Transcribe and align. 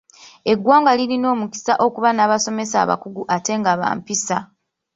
Eggwanga 0.51 0.91
lirina 0.97 1.27
omukisa 1.35 1.73
okuba 1.85 2.09
n'abasomesa 2.13 2.75
abakugu 2.83 3.21
ate 3.35 3.53
nga 3.59 3.73
ba 3.79 3.87
mpisa. 3.97 4.37